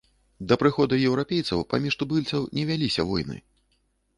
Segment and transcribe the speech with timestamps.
[0.51, 3.37] Да прыходу еўрапейцаў паміж тубыльцаў не вяліся войны.